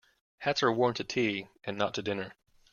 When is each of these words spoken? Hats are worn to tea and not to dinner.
Hats 0.39 0.63
are 0.63 0.71
worn 0.71 0.95
to 0.95 1.03
tea 1.03 1.47
and 1.63 1.77
not 1.77 1.93
to 1.93 2.01
dinner. 2.01 2.33